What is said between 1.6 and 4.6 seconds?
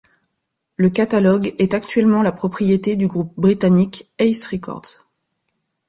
actuellement la propriété du groupe britannique Ace